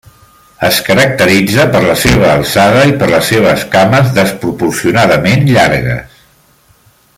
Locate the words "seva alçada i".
2.05-2.97